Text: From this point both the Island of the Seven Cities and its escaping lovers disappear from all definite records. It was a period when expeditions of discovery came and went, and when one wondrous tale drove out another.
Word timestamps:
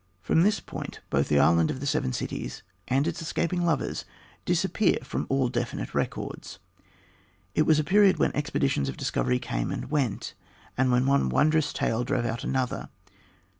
From 0.19 0.41
this 0.41 0.59
point 0.59 0.99
both 1.11 1.27
the 1.27 1.37
Island 1.39 1.69
of 1.69 1.79
the 1.79 1.85
Seven 1.85 2.11
Cities 2.11 2.63
and 2.87 3.05
its 3.07 3.21
escaping 3.21 3.63
lovers 3.63 4.03
disappear 4.45 4.97
from 5.03 5.27
all 5.29 5.47
definite 5.47 5.93
records. 5.93 6.57
It 7.53 7.67
was 7.67 7.77
a 7.77 7.83
period 7.83 8.17
when 8.17 8.35
expeditions 8.35 8.89
of 8.89 8.97
discovery 8.97 9.37
came 9.37 9.71
and 9.71 9.91
went, 9.91 10.33
and 10.75 10.91
when 10.91 11.05
one 11.05 11.29
wondrous 11.29 11.71
tale 11.71 12.03
drove 12.03 12.25
out 12.25 12.43
another. 12.43 12.89